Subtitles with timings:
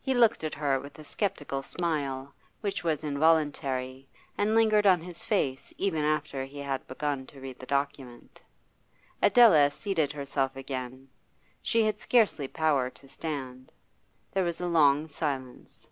[0.00, 2.32] He looked at her with a sceptical smile,
[2.62, 7.58] which was involuntary, and lingered on his face even after he had begun to read
[7.58, 8.40] the document.
[9.20, 11.10] Adela seated herself again;
[11.60, 13.70] she had scarcely power to stand.
[14.32, 15.86] There was a long silence.